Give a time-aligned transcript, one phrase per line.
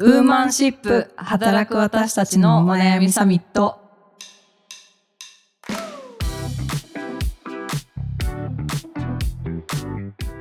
[0.00, 3.80] ウーマンシップ働く私たちのお悩みサミット。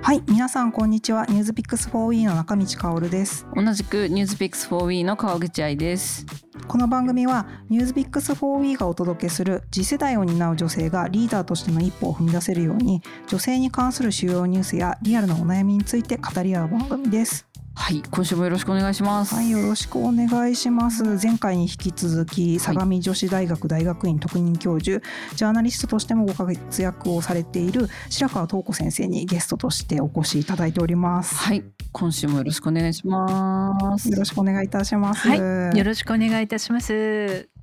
[0.04, 1.26] はい、皆さんこんにちは。
[1.26, 3.48] ニュースピックス 4E の中道香です。
[3.56, 6.28] 同じくニュースピックス 4W の川口愛です。
[6.68, 17.48] この番組はニュースピックス 4E がお届けする次世代を担う女性がリーダーとしての一歩を踏み出せるように女性に関する主要ニュースやリアルなお悩みについて語り合う番組です。
[17.78, 19.36] はい、今週もよろしくお願いします。
[19.36, 21.04] はい、よろしくお願いします。
[21.24, 25.02] 前回に引き続き相模女子大学大学院特任教授、
[25.36, 31.36] ジャーナリストとしてもご活躍をされている白川東子先生にゲストとしてお越しいただいております。
[31.36, 34.10] はい、今週もよろしくお願いします。
[34.10, 35.28] よろしくお願いいたします。
[35.28, 37.57] はいよろしくお願いいたします。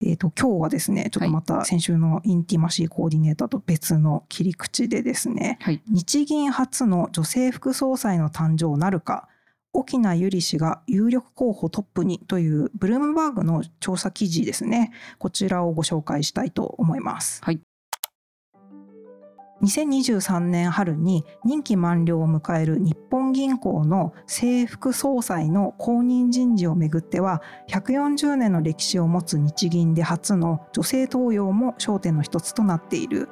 [0.00, 9.28] えー、と今日はですねちょっとまた先週のインティマシーコーディネーターと別の切り口でですね、はい、日銀初の女性副総裁の誕生なるか
[9.72, 14.92] 沖縄由里氏が有力候補トップにというブルームバーグの調査記事ですね。
[15.18, 17.44] こちらをご紹介したいと思います。
[17.44, 17.60] はい
[19.62, 33.28] 2023年春に任期満了を迎える日本銀行の正副総裁の後任人事をめぐっては140年の歴史を持つ日銀で初の女性登用も焦点の一つとなっている。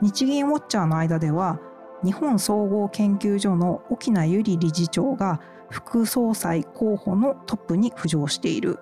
[0.00, 1.58] 日銀ウォッチャーの間では
[2.04, 8.78] 日本総合研究所の沖縄由里理事長が副総裁候補のトップに浮上している。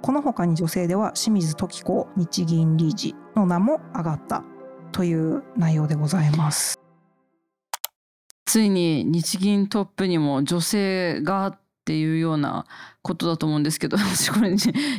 [0.00, 4.44] この他に女性では清水時子日銀理事の名も挙がった。
[4.92, 6.78] という内容でございます。
[8.44, 12.64] ついに日銀トップにも女性がっていうような
[13.02, 14.56] ことだと思うんですけど 私これ、ね、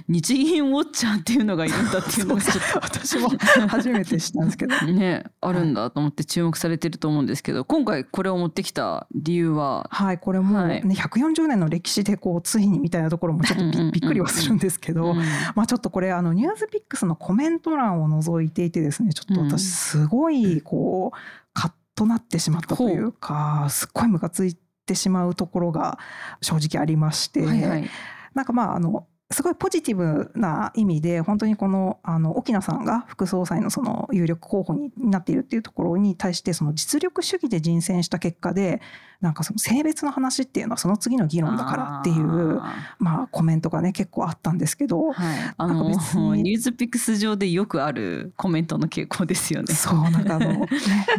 [0.09, 2.42] 日銀ウォッチャーっていうのがいるんだっていうのが
[2.81, 3.30] 私も
[3.70, 9.88] 初めて知ったんですけどねあるんだと思って注目されてると思うんですけど今回これを持ってきた理由は？
[9.89, 10.81] はいこれもね、はい。
[10.81, 15.17] 140年の歴史でこうついにみたいなところもちょっとび,、っくりはするんですけど、うん
[15.56, 21.17] まあちょっとこれあのニュースピックスのコメント欄を覗いていてですねちょっとうん私すごいこう
[21.54, 25.98] カッとなってしまったというかすっごいムカついてしまうところが
[26.42, 27.89] 正直ありまして、はいはい。
[28.33, 38.82] なんかまああのすごいポジティブな意味で本当にこのあの沖縄さんが副総裁のその有力候補になっているっていうところに対してその実力主義で人選した結果で
[39.23, 49.73] なんかその性別の話っていうのはその次の議論だからっていうあまあコメントがね結構あったんですけどーはい、あなんのか別にニュースピックス上でよくあるコメントの傾向ですよね。
[49.73, 50.67] そうなんかあの、ね、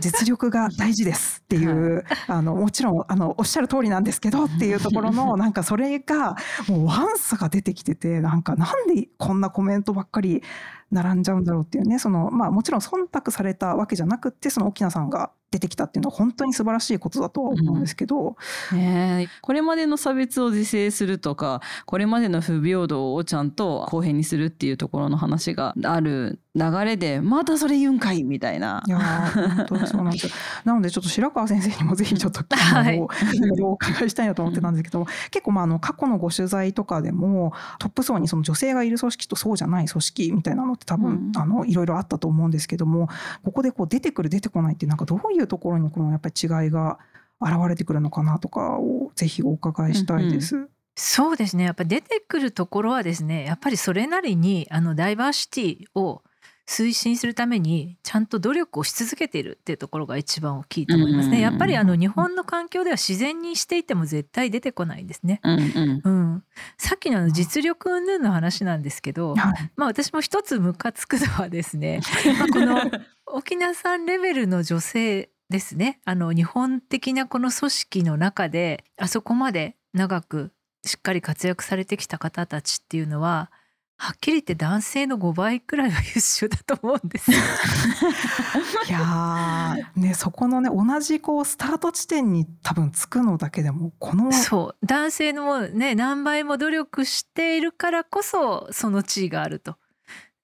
[0.00, 6.36] 実力が大事ですっていう、あのもちろんあのおっしゃる通りなんですけどっていうところのなんかそれが
[6.68, 10.42] もうワンサが出てきててなんかなんでこんなコメントばっかり
[10.90, 18.36] 並んじゃうんだろうっていうねそのまあもちろん忖度されたわけじゃなくってその沖縄さんが出てきたっていうのは本当に素晴らしいことだとは思うんですけど、
[18.72, 19.38] ねえ。
[19.40, 28.82] これまでの差別を是正するとかこれまでの不平等をちゃんと公平にするっていうところの話がある流れでまたそれ言うんかいみたいな。
[28.86, 30.32] いやー本当にそうなんですよ。
[30.64, 32.96] なのでちょっと白川先生にもぜひちょっとあの、はい。
[32.96, 41.32] いろいろお伺いしたいなと思ってたんですけど、結構まああの過去のご取材とかでもトップ層にその女性がいる組織とそうじゃない組織みたいなのって多分、うん。
[41.36, 43.08] あのいろいろあったと思うんですけども
[43.42, 46.98] ここでこう出てくる出てこないってなんかどういうところにこのやっぱり違いが
[47.40, 50.68] 現れてくるのかなとかをぜひお伺いしたいです。
[50.96, 51.64] そうですね。
[51.64, 56.22] やっぱ出てくるところはですね、やっぱりそれなりにあのダイバーシティを
[56.66, 61.36] 推進するためにちゃんと努力をし続けているっていうところが一番大きいと思いますね。
[61.36, 65.40] うんやっぱりあの日本の環境では自然にしていても絶対出てこないんですね。
[65.42, 66.44] うんうんうん、
[66.78, 72.00] さっきのあの実力云々の話なんですけど、はいまあ私も一つムカつくのはですね、
[72.38, 72.80] まあ、この
[73.26, 80.52] 沖縄さんレベルの女性ですねあの日本的なこの組織の中であそこまで長く
[80.84, 83.50] しっかり活躍されてきた方たちっていうのは
[83.96, 87.38] はっきり言って男性の5倍くらいは優秀だと思うんですよ。
[88.88, 99.76] いやーねそこのね同じこうスタート地点に多分つくのだけでもこのそう男性のもね何倍も努力しているからこそその地位があると。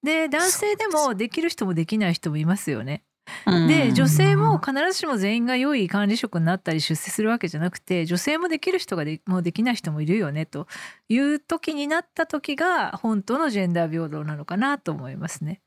[0.01, 3.03] で男性でもできる人もできない人もいますよね。
[3.45, 10.67] うんで女性も必ずしも全員が良い管理職になったり出世するわけじゃなくて女性もできる人がでもうできない人もいるよねと
[11.09, 15.61] いう時になった時が本当のジェンダー平等なのかなと思いますね。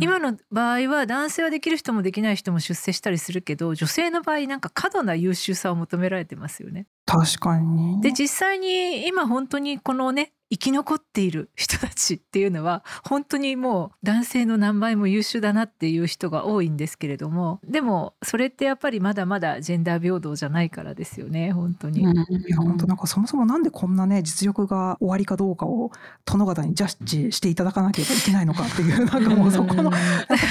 [0.00, 6.86] 今の場合は男性はできる人もできない人も出世したりするけど女性の場合なんか過度な優秀さを求められてますよね。
[7.06, 22.02] 確かにで実際に今本当にこのね生き残っている人たちっていうのは本当にもう男性の何倍も優秀だなっていう人が多いんですけれどもでもそれってやっぱりまだまだジェンダー平等じゃないからですよね本当に。
[22.02, 22.04] い
[22.48, 25.90] や本当なんかそもそもなんでこんなね実力が終わりかどうかを
[26.24, 29.90] 殿方にジャッジしていただかなければいけないのかっていう なんかもうそこの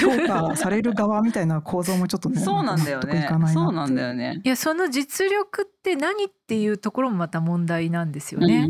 [0.02, 3.30] 評価される側みたいな構造もちょっとねそうなんだよね。
[3.54, 4.42] そうなんだよね。
[4.44, 8.68] いやその実力って何っていうところもまた問題なんですよね。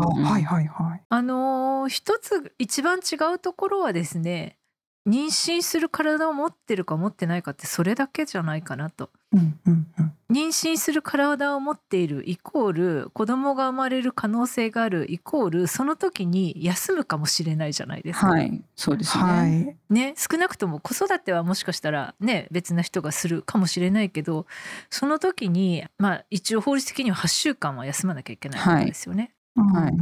[0.00, 1.02] はいはいはい。
[1.08, 4.57] あのー、一つ一番違うところはですね
[5.06, 9.10] 妊娠する体を持ってるか持ってないかってそれだけじゃないかなと。
[9.32, 18.28] うんうんうん、妊娠する体を持っているイコール子供が生まれる可能性があるイコールその時に休むかもしれないじゃないですか。
[18.28, 19.24] はい、そうですね。
[19.24, 24.46] はい、ね少なくとも子育てはもしかしたらね別な人がするかもしれないけど
[24.90, 29.32] その時にまあ一応法律的には8週間は休まなきゃいけないわけですよね。
[29.56, 29.96] はい、はい、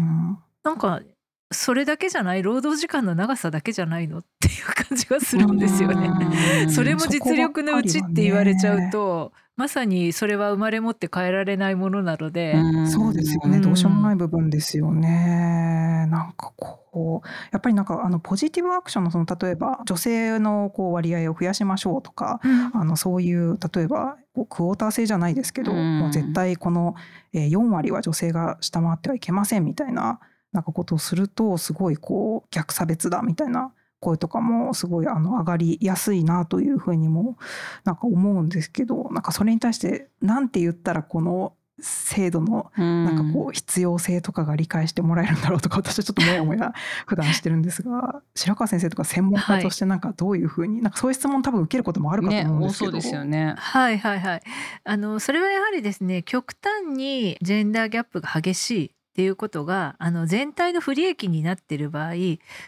[0.65, 1.01] なんか
[1.53, 6.11] それだけじゃない労働時間の長さだけじゃないのっていう感じがするんですよね。
[6.71, 12.57] それも実力のうちって言われちゃうと、まさにそれは生まれ持って変えられないものなので、
[12.89, 16.09] そうですよね、どうしようもない部分ですよね。
[16.11, 26.95] なんかこうやっぱりなんかあのポジティブアクションのその例えば女性のこう割合を増やしましょうとか、うん、あのそういう例えばクォーター制じゃないですけど、もう絶対この
[27.33, 30.21] 4割は女性が下回ってはいけませんみたいな。
[30.57, 37.37] なんかことをするとすごいこう逆差別だみたいな声とかもすごいあの上がりやすいなというふうにも
[37.85, 46.73] なんか思うんですけどなんかそれに対して何て言ったらこの制度のなんかこう必要性とかが理解してもらえるんだろうとか私はちょっともやもや
[47.07, 53.55] 普段してるんですが白川先生とか専門家としてなんかどういうふうに、なんかそういう質問多分受けることもあるかと思うんですけど、ね、そうですよね。
[53.59, 54.43] はいはいはい。
[54.85, 62.13] あのそれはやはりですね極端にジェンダーギャップが激しいっていうことがあの全体の不利益になっている場合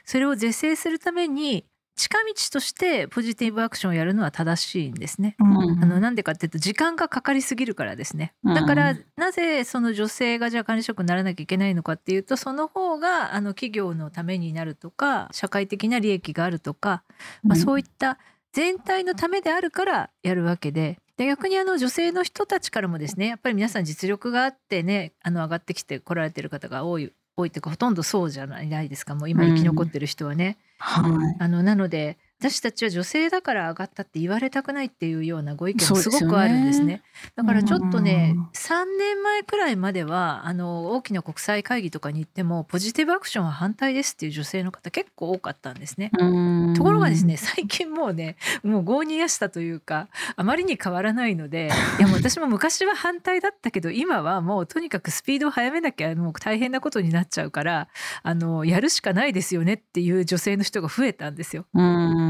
[0.07, 5.37] それを是正するために近道としてポジティブアクションをやるのは正しいんですね。
[5.41, 8.33] うん、あのなんでかっていうと時間がかかりすぎるからですね。
[8.45, 17.03] だからなぜその女性がじゃあ管理職にならなきゃいけないのかっていうとその方があの企業のためになるとか社会的な利益があるとか、
[17.43, 18.19] まあ、そういった
[18.53, 29.15] 全体のためであるからやるわけでで逆にあの女性の人たちからもですねやっぱり皆さん実力があってねあの上がってきて来られてる方が多い多いっていうかほとんどそうじゃないですか。
[29.15, 30.59] もう今生き残ってる人はね。
[31.05, 36.85] うんはい、あのなので私たちは女性だから上がったって言われたくないっていうようなご意見もすごくあるんですね。
[36.85, 37.03] すね
[37.35, 46.13] だからちょっとね、うん、3年前くらいまではあの大きな国際会議とかに行ってもポジティブアクションは反対ですっていう女性の方結構多かったんですね。
[46.77, 50.07] ところがですね最近もうねもう業にやしたというか
[50.37, 57.89] あまりに変わらないので いやもう私も昔は反対だったけど今はもうとにかくスピードを速めなきゃもう大変なことになっちゃうから
[58.23, 61.67] あのやるしかないですよねっていう女性の人が増えたんですよ。
[61.75, 62.28] うん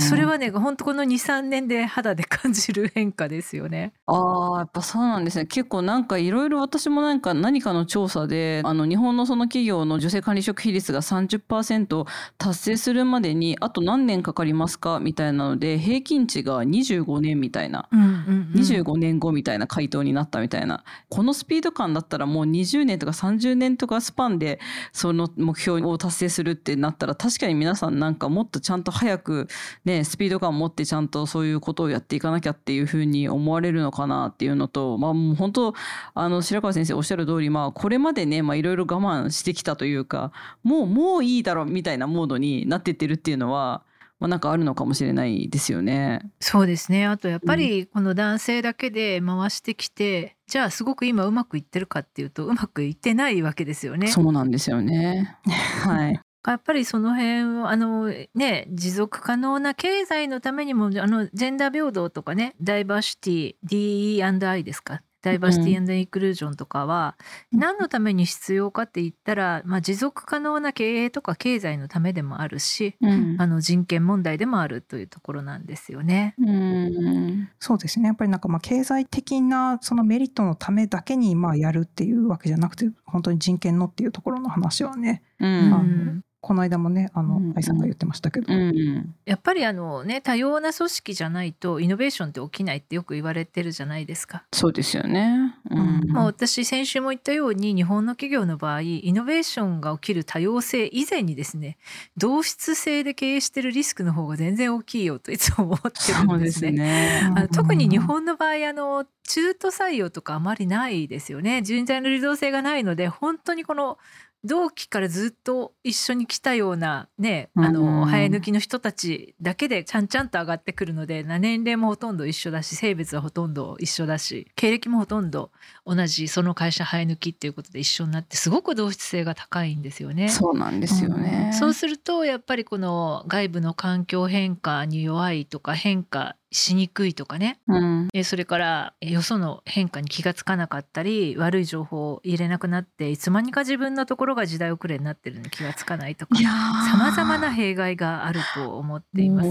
[0.00, 3.92] それはね本当この23年で肌で感じる変化ですよね。
[4.06, 5.46] ああやっぱそうなんですね。
[5.46, 12.06] 結構なんかいろいろ私もなんか何かの調査であの日本のその企業の女性管理職比率が30%
[12.38, 18.06] 達成するまでにあと何年かかりますかみたいなので平均値が25年みたいな、うんうん
[18.54, 20.84] うん、25年後みたいな回答になったみたいな。
[21.08, 24.60] このスピード感だったらもう20年とか30年とかスパンで
[24.92, 29.39] その目標を達成するってなったら確かに皆さんなんかもっとちゃんと早く
[29.84, 35.74] ね、スピード感を持ってちゃんとそういうことをやっていかなきゃっていうふうに思われるのかなっていうのと、まあ、もう本当
[36.14, 40.32] あの白川先生おっしゃる通り、まあ、これまでねいろいろ我慢してきたというか
[40.62, 43.82] もうもういいだろうみたいなモードになってってるっていうのは
[44.20, 46.30] まあ、なんかあるのかもしれないですよね。
[46.40, 47.06] そうですね。
[47.06, 54.08] あとやっぱりこの男性だけで回してきて、うん、じゃあすごく今うまくいってるかっていうとうまくいってないわけですよね。
[54.08, 55.38] そうなんですよね。
[55.82, 56.20] はい。
[56.46, 65.02] やっぱりその辺あのね持続可能な経済のためにもあのジェンダー平等とかねダイバーシティ DE&I ですか？
[65.22, 67.16] ダイバーシティインクルージョンとかは
[67.52, 76.34] 何のために必要かって言ったら、まあ、持続可能な経営とか経済のためでもあるし、うん、あの人権問題でもあるというところなんですよね。
[76.38, 78.06] うん、そうですね。
[78.06, 94.44] やっぱりなんかまあ経済的なそのメリットのためだけにまあやるっていうわけじゃなくて本当に人権のっていうところの話はね、うん、この間もねあの、うん、愛さんが言ってましたけど、うんうん、やっぱりあのね多様な組織じゃないとイノベーションって起きないってよく言われてるじゃないですか。
[94.52, 101.76] そうですよね、うん、まあ、私先週も言ったように日本の企業の場合イノベーションが起きる多様性以前にですね
[102.16, 106.70] 同質性で経営してるリスクの方が全然大きいよといつも思ってるんですね。
[106.70, 107.32] すね。
[107.36, 111.62] あの特に日本の場合あの中途採用とかあまりないですよね。
[111.62, 113.98] 人材の流動性がないので本当にこの
[114.42, 125.50] 同期からずっと一緒に来たようなねあうんの生え抜きの人たちだけでちゃんちゃんと上がってくるので年齢もほとんど一緒だし性別はほとんど一緒だし経歴もほとんど
[125.84, 130.28] 同じその会社生え抜きっていうことで一緒になってすごく同質性が高いんですよね。
[130.30, 131.52] そうなんですよね。
[131.52, 149.48] そうするとやっぱりこの外部の環境変化に弱いとか変化しにくいとかねうん、えそれからえよその変化に気がつかなかったり悪い情報を入れなくなっていつまにか自分のところが時代遅れになってるのに気がつかないとかさまざまな弊害があると思っています。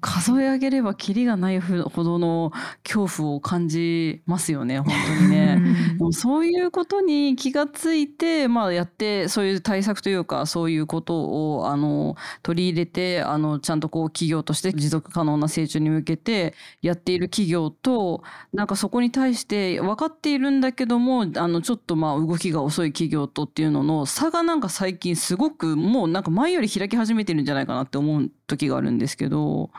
[0.00, 2.52] 数え上げればキリがないほどの
[2.84, 5.58] 恐怖を感じますよね本当にね。
[5.96, 16.41] でもそういうことに気がついて、まあ、やってそういう対策というかそういうことをあの取り入れてあのちゃんとこう企業として持続可能な成長に向けて
[16.80, 18.22] やっている企業と
[18.52, 29.70] なんかそこに対して分かっているんだけどもあのちょっとまあ動きが遅い企業とっていうのの差がなんか最近すごくもうなんか前より開き始めてるんじゃないかなって思う時があるんですけど。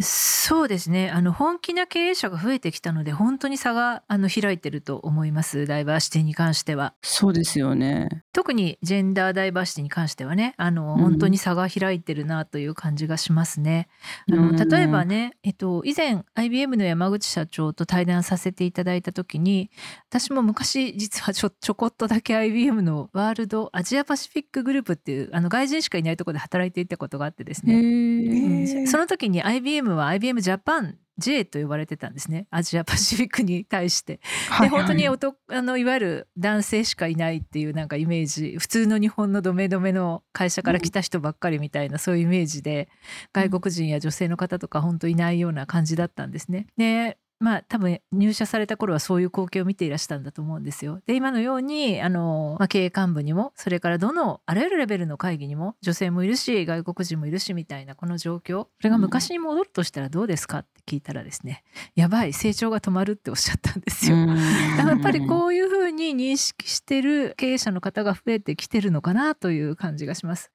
[0.00, 6.94] そうですねあの本気な経営者が増えてきたので本当に差があの開いてると思いますダイバーシティに関しては。
[7.02, 8.08] そうですよね。
[8.32, 13.88] 特にジェンダーダイバーシティに関してはねあのうん本当に差が開いてるなという感じがしますね。
[14.30, 19.70] あのうん例えばね、えっと、以前 IBM の山口社長と対談させていただいた時に
[20.08, 27.76] 私も昔実はちょちょこっとだけ IBM のワールドアジアパシフィックグループっていうあの外人しかいないところで働いていたことがあってですね、へ
[28.08, 34.20] うーんその時に IBM は IBM ジャパン J と呼ばれてたんですねアジアパシフィックに対して。
[34.60, 42.88] で本当に男あのいわゆる男性しかいないっていうなんかイメージ普通の日本のドメドメの会社から来た人ばっかりみたいな、そういうイメージで
[43.32, 46.66] 外国人や女性の方とか本当いないような感じだったんですね。
[46.76, 51.00] でまあ多分入社された頃はそういう光景を見ていらしたんだと思うんですよ。
[51.06, 61.62] で今のようにあの、まあ、経営幹部にもそれからどのあらゆるレベルの会議にも女性もいるし外国人もいるしみたいなこの状況それが昔に戻るとしたらどうですかって聞いたらですね
[61.94, 64.16] やばい成長が止まるっておっしゃったんですよ。
[64.16, 70.50] だからやっぱりこういうふうに認識してる経営者の方が増えてきてるのかなという感じがします。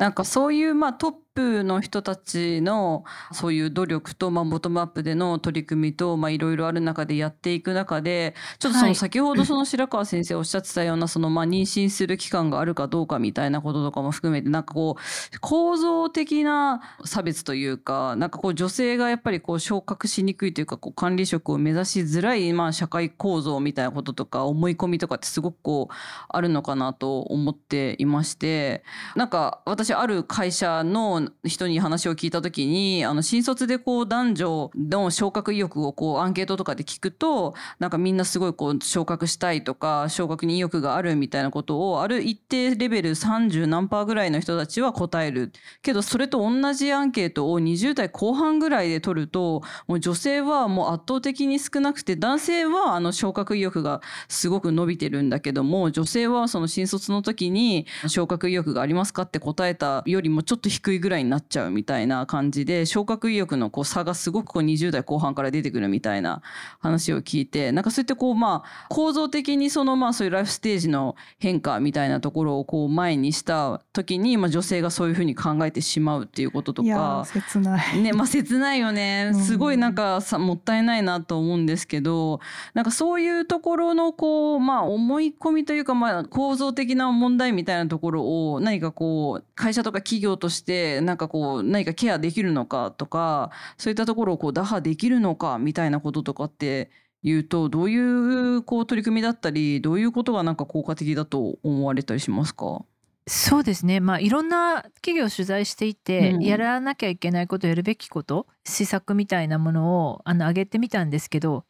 [0.00, 8.90] なんかそういうまあトップの人たちのそういう努力とまあボトムアップでの取り組みとまあいろいろある中でやっていく中でちょっとそはい。
[8.90, 25.94] の先ほどその白川先生おっしゃってたようなそのまあ妊娠する期間があるかどうかみたいなこととかも含めてなんかこう構造的な差別というかなんかこう女性がやっぱりこう昇格しにくいというかこう管理職を目指しづらいまあ社会構造みたいなこととか思い込みとかってすごくこう
[26.28, 28.84] あるのかなと思っていまして
[29.16, 45.52] なんか私ある会社の人に話を聞いた時にあの新卒でこう男女の昇格意欲をこうアンケートとかで聞くとなんかみんなすごいこう昇格したいとか昇格に意欲があるみたいなことをある一定レベル30何パーぐらいの人たちは答える。
[45.82, 66.42] けどそれと同じアンケートを20代後半ぐらいで取るともう女性はもう圧倒的に少なくて男性はあの昇格意欲がすごく伸びてるんだけども女性はその新卒の時に昇格意欲がありますかって答えたよりもちょっと低いぐらいになっちゃうみたいな感じで昇格意欲のこう差がすごくこう20代後半から出てくるみたいな
[66.80, 77.24] 話を聞いてなんかそうやってこうまあ構造的にそのまあそういうライフステージの変化みたいなところをこう前にした時にまあ女性がそういうふうに考えてしまうっていうこととかー。
[77.24, 77.98] 切ない。
[78.00, 82.40] ねまあ切ないよねうんすごいなんかさもったいないなと思うんですけど
[82.74, 96.90] なんかそういうところのこうまあ思い込みというかまあ構造的な問題みたいなところを何かこう会社とか企業としてなんかこう何かケアできるのかとかそういったところをこう打破できるのかみたいなこととかって
[97.22, 102.82] いうとどういうこう取り組みだったりどういうことがなんか効果的だと思われたりしますか？
[103.26, 111.64] そうですねまあいろんな企業を取材していて、うんやらなきゃいけないことやるべきこと施策みたいなものをあの上げてみたんですけど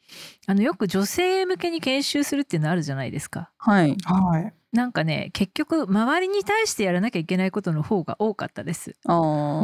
[0.46, 3.50] あのよく女性向けに研修するっていうのあるじゃないですか。
[3.58, 4.54] はいはい。
[4.72, 8.94] なんかね結局周りに対してやらなきゃいけないことの方が多かったです。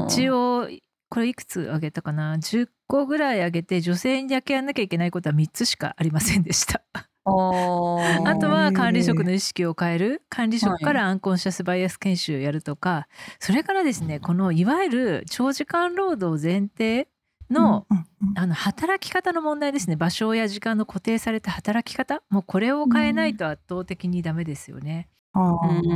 [0.09, 0.69] 一応
[1.09, 6.83] これいくつあげたかな？10個ぐらいあげて女性にだけやんなきゃいけないことは3つしかありませんでした。
[7.29, 10.23] あとは管理職の意識を変える。
[10.29, 13.09] 管理職からアンコンシャスバイアス研修をやるとか、
[13.41, 17.09] それからですねこのいわゆる長時間労働前提
[17.50, 17.87] の,、
[18.35, 19.97] あの働き方の問題ですね。
[19.97, 22.23] 場所や時間の固定された働き方。
[22.31, 25.09] もうこれを変えないと圧倒的にダメですよね。
[25.33, 25.93] あうー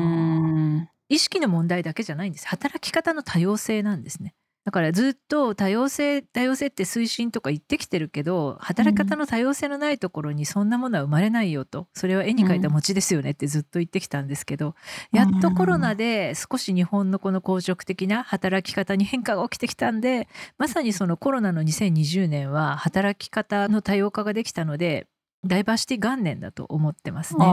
[0.83, 0.89] ん。
[1.09, 2.47] 意識の問題だけじゃないんです。
[2.49, 4.35] 働き方の多様性なんですね。
[4.65, 11.89] だからずっと多様性多様性って推進とか言ってきてるけど働き方の多様性のないところにそんなものは生まれないよと。
[11.95, 14.75] それは絵に描いた餅ですよねってずっと言ってきたんですけど、
[15.13, 25.07] やっとコロナで少し日本のこの硬直的な働き方に変化が起きてきたんでまさにそのコロナの2020年は働き方の多様化ができたので
[25.45, 27.47] ダイバーシティ元年だと思ってますね。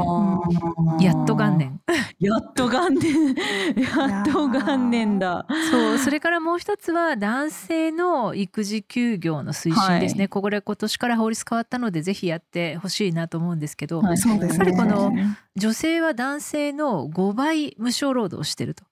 [1.00, 1.80] やっと元年。
[2.20, 3.34] やっと元年。
[3.78, 5.46] やっと元年だ。
[5.72, 10.24] そう、それからもう一つは男性の育児休業の推進ですね。
[10.24, 15.14] はい、これ今年から法律変わったのでぜひやってほしいなと思うんですけど、はい、やっぱりこの
[15.56, 18.84] 女性は男性の5倍無償労働をしてると。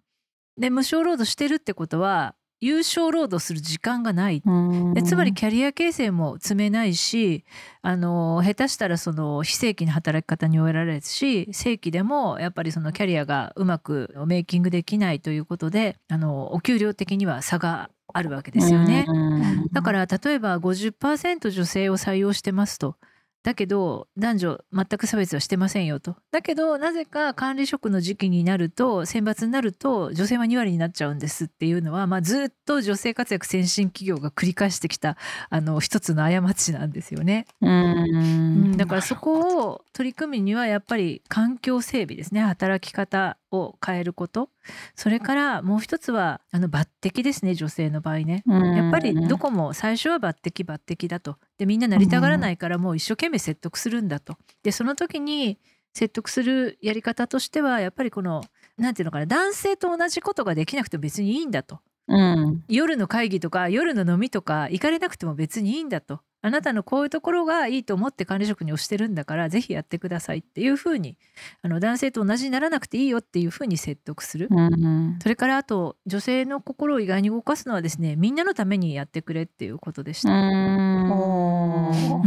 [0.57, 4.41] で無償労働してるってことは有償労働する時間がない
[4.93, 7.43] でつまりキャリア形成も積めないし
[7.81, 19.05] あの下手したらその非正規な働き方に終えられるし正規でもやっぱりそのキャリアがうまくメイキングできないということであのお給料的には差があるわけですよね。
[19.73, 22.95] だから例えば50%女性を採用してますと。
[23.45, 26.15] だけど男女全く差別はしてませんよと。
[26.31, 35.15] だけどなぜか管理職の時期になると選抜になると女性は2割になっちゃうんですっていうのは、まあ、ずっと女性活躍先進企業が繰り返してきた
[35.51, 37.45] あの一つの過ちなんですよね。
[37.61, 44.49] うんだからそこを取り組みにはやっぱり環境整備ですね働き方を変えること。
[44.95, 48.43] それからもう一つはあの抜擢ですね女性の場合ね。
[48.47, 51.37] やっぱりどこも最初は抜擢抜擢だと。
[51.57, 54.37] でみんななりたがらないからもう一生懸命説得するんだと。
[54.63, 55.59] でその時に
[55.93, 58.43] 説得するやり方としてはやっぱりこの
[58.77, 71.17] 何て言うのかな男性と同じことができなくても別にいいんだと、うん、夜の会議とか夜の飲みとか行かれなくても別にいいんだとあなたのこういうところがいいと思って管理職に推してるんだからぜひやってくださいっていうふうに
[71.63, 80.29] あの男性と同じにならなくていいよっていうふうに説得する、うん、それからあと女性の心を意外に動かすのはですねみんなのためにやってくれっていうことでした。
[80.29, 80.31] う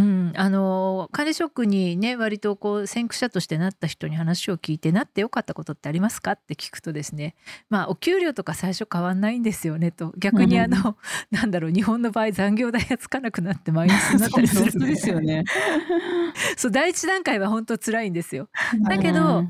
[0.01, 0.33] ん。
[0.35, 7.35] あの管理職にね割とこう先駆者としてなった人に話を聞いてなってよかったことってありますかって聞くとですね
[7.71, 10.13] まあお給料とか最初変わんないんですよねと。
[10.17, 10.97] 逆にあの、うん、
[11.31, 14.97] なんだろう日本の場合残業代がつかなくなってマイナスになったりするんで。
[14.97, 15.45] すよね。
[16.57, 18.49] そう第一段階は本当辛いんですよ。
[18.89, 19.45] だけど、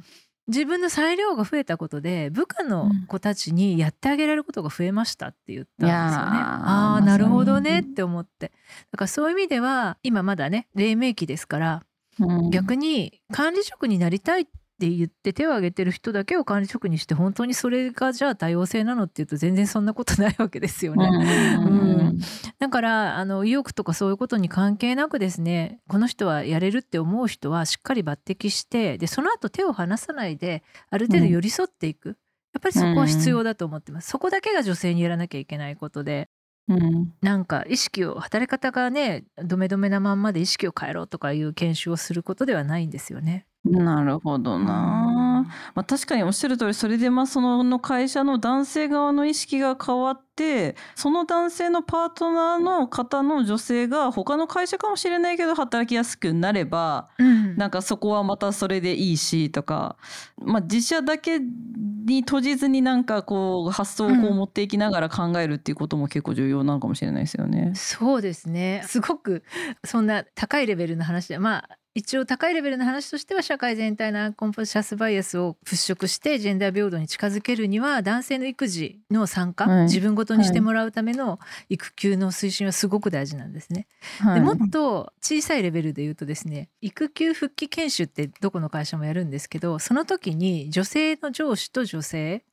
[0.48, 6.38] 自分の裁量が増えたことで部下の子たちにやってあげられることが増えましたって言ったんですよね。
[6.40, 7.80] ああなるほどね。
[7.80, 8.52] って思って。
[8.90, 11.82] だからそういう意味では今まだね黎明期ですから、
[12.18, 14.46] うん、逆に管理職になりたいっ
[14.78, 21.04] って言って手を挙げてる人だけを管理職にして本当にそれがじゃあ多様性なのっていうと全然そんなことないわけですよね。
[21.04, 21.68] う
[22.14, 22.18] ん、
[22.60, 32.16] だからあの意欲とかそういうことに関係なくですねこの人はやれるって思う人はしっかり抜擢してでその後手を離さないである程度寄り添っていく、うん、
[32.54, 34.10] やっぱりそこは必要だと思ってます。
[34.10, 36.28] そこだけが女性にやらなきゃいけないことで。
[36.68, 43.46] うん、なんか意識を働き方がねどめどめなまんまで意識を変えろとかいう研修をすることではないんですよね。
[43.64, 45.46] なるほどな。
[45.74, 59.96] まあ、確かにおっしゃる通りそれでまあその会社の男性側の意識が変わってその男性のパートナーの方の女性が他の会社かもしれないけど働きやすくなれば、うん、なんかそこはまたそれでいいしとか、
[60.40, 67.72] まあ、自社だけに閉じずになんかこう発想をこう持っていきながら考えるっていうことも結構重要なのかもしれないですよね。
[67.74, 69.44] そうですねすごく
[69.84, 83.88] そんな高いレベルの話でまあ一応高いレベルの話としては社会全体のアンコンポシャスバイアスを払拭してジェンダー平等に近づけるには男性の育児の参加、はい、自分ごとにしてもらうための育休の推進はすごく大事なんですね。
[84.20, 92.44] はい、でもっと小さいレベルで言うとですね育休復帰研修ってどこの会社もやるんですけどその時に女性の上司と女性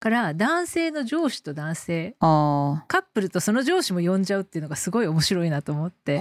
[0.00, 6.16] から男性の上司と男性カップルとその上司も呼んじゃうっていうのがすごい面白いなと思って。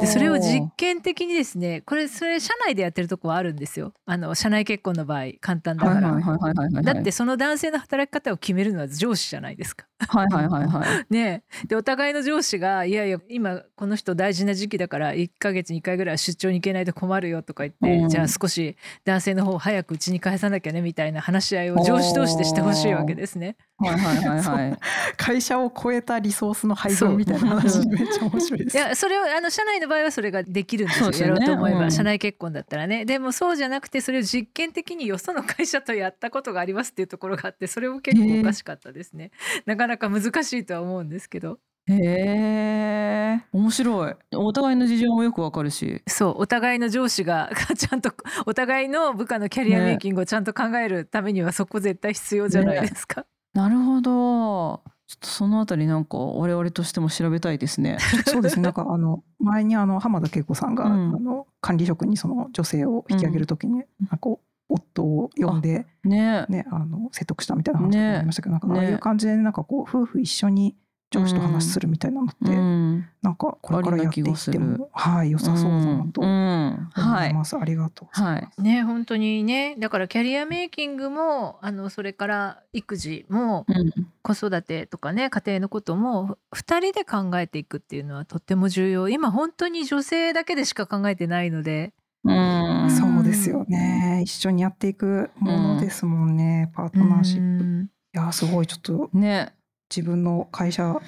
[0.00, 3.92] でそれを実験的にですねこれそれ社内でやってるとこはあるんですよ。
[4.06, 6.82] あの社内結婚の場合簡単だから。
[6.82, 9.86] だってその男性の働き方を決めるのは上司じゃないですか。
[9.98, 11.06] はいはいはいはい。
[11.12, 23.56] ねでお互いの上司が「いやいや今この人大事な時期だから1ヶ月に1回ぐらい出張に行けないと困るよ」とか言って、うん、じゃあ少し男性の方を早く家に返さなきゃねみたいな話し合いを上司同士でしてほしいわけですね。
[23.78, 24.78] はいはいはいはい。
[25.16, 28.76] 会社を超えたリソースの配分みたいな話めっちゃ面白いです。
[28.76, 33.04] いやそれをあの社内の場合はそれができるんですよ、ね、やろうと思えば、うん、社内結婚だったらね。
[33.04, 39.30] でもそうじゃなくてそれを実験的によその会社とやったことがありますっていうところがあってそれも結構おかしかったですね。
[39.66, 41.58] なかなか難しいとは思うんですけど。
[41.88, 48.12] へえ面白いお互いの事情もよくわかるしそうお互いの上司が ちゃんと
[48.46, 53.22] お互いの部下のキャリアメイキングをちゃんと考えるためにはそこ絶対必要じゃないですか。
[53.22, 54.82] ねなるほど。
[55.06, 57.98] ちょっとそのあたりなんか我々としても調べたいですね。
[58.26, 58.62] そうですね。
[58.62, 66.46] なんかあの前にあの浜田恵子さんが、うんあの管理職にその女性を引き上げるときに、なんかこう夫を呼んでね。
[66.48, 70.74] ねあの説得したみたいな話とかありましたけど、なんかああいねう感じでなんかこう夫婦一緒に
[71.12, 73.06] 上司と話するみたいなのって、うん。
[73.22, 77.56] なんかこれからやっていってもはい良さそうだなとうん思うんはいいます。
[77.56, 78.60] ありがとうございます。
[78.60, 78.62] はい。
[78.62, 91.92] ね本当にねだからキャリアメイキングもあのそれから育児もうん子育てとかね家庭のことも2人で考えていくっていうのはとっても重要今本当に女性だけでしか考えてないので
[92.24, 92.88] うん。
[92.90, 94.22] そうですよね。
[94.24, 96.70] 一緒にやっていくものですもんね。
[96.74, 97.64] パートナーシップ。
[97.64, 99.54] うんいやすごいちょっとね。
[99.94, 101.00] 自分の会社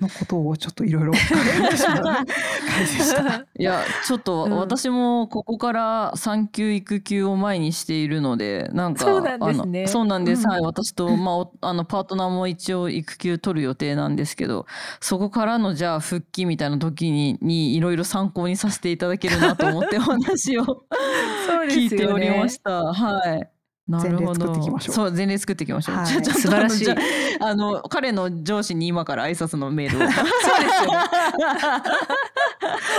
[0.00, 1.12] のことをちょっといろいろ。
[3.58, 4.52] いやちょっとうん。
[4.56, 9.80] 私もここから産休育休を前にしているのでなんかそうなんですね。
[9.80, 10.50] あのそうなんです、うん。
[10.50, 14.66] はい私と、まあお、あのパートナーも一応育休取る予定なんですけど
[15.00, 20.68] そこからのじゃあ復帰みたいな時ににいろいろ参考にさせていただけるなと思って お話をね。
[21.68, 22.84] 聞いておりました。
[22.92, 23.59] はい
[23.98, 24.94] 前例作っていきましょう。
[24.94, 25.96] そう前例作っていきましょう。
[25.96, 26.06] はい。
[26.06, 26.88] 素晴らしい。
[27.40, 30.00] あの彼の上司に今から挨拶のメールを。
[30.06, 30.92] そうですよ。
[30.92, 30.98] ね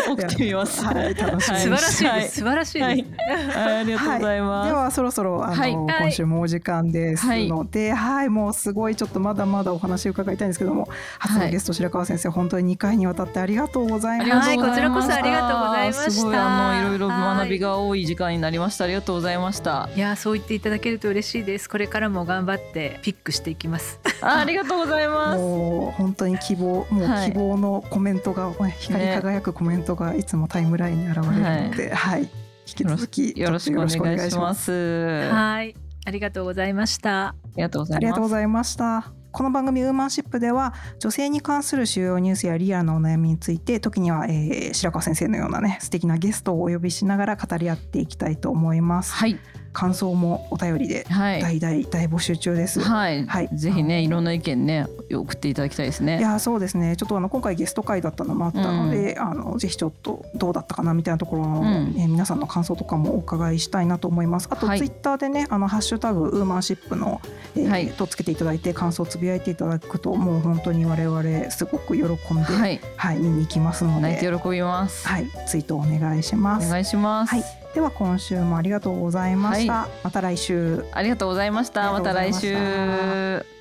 [0.07, 0.83] 送ってみます。
[0.83, 1.15] はい。
[1.15, 3.05] 楽しみに素晴らしい素晴らしいはい。
[3.53, 3.77] はい。
[3.77, 4.67] ありがとうございます。
[4.69, 5.71] ではそろそろあの、はい。
[5.71, 14.39] 今週もお時間ですので、はい、もうすごいちょっとまだまだお話伺いたいんですけども、初のゲスト白川先生本当に2回にわたってありがとうございあました。
[14.39, 16.11] はいこちらこそありがとうございました。
[16.11, 18.85] すごいあのいろいろ学びが多い時間になりました。
[18.85, 19.89] ありがとうございました。
[19.95, 25.37] いやそう言っていただけると嬉しいですこれからも頑張ってピックしていきますあありがとうございます。
[25.41, 32.29] もう本当に希望もうはい希望のコメントが、光り輝くコメントがいつもタイムラインに現れるので、はい、引
[32.75, 34.53] き続きよろしくお願いしま。
[34.53, 35.29] す。
[35.31, 38.29] あはいありがとうございましたりがとうござありがとうご。
[38.29, 39.11] ざいました。
[39.31, 49.13] この番組ウーマンシップでは女性に関する主要ニュースやリアルなお悩みについて時には、えー白川先生のようなね素敵なゲストをお呼びしながら語り合っていきたいと思います。
[49.13, 49.39] はい
[49.73, 51.41] 感想もお便りではい。
[51.41, 52.81] 大大大募集中です。
[52.81, 53.49] はい、はい。
[53.53, 56.19] ぜひねいろんな意見ね送っていただきたいですいね。
[56.21, 56.95] やそうですね。
[56.95, 61.95] ちょっとあの今回ゲスト会だったのもあったので、あのぜひちょっとどうだったかなみたいなところの、うん。
[61.97, 64.47] えー皆さんの感想とかもお伺いしたいなと思います。
[64.51, 64.79] あとはい。
[64.79, 67.21] ツイッターでねあのハッシュタグウーマンシップの、
[67.55, 67.87] えーはい。
[67.91, 72.81] とつけていただいて感想をつぶやいていただくともう本当に我々すごく喜んで、はい。
[72.97, 75.07] はい見に行きますの泣いてで、喜びます。
[75.07, 76.67] はい、ツイートお願いします。
[76.67, 77.35] お願いします。
[77.35, 79.87] はいでは今週もありがとうございました。
[80.03, 80.83] また来週。
[80.91, 81.93] ありがとうございました。
[81.93, 83.60] ままた来週。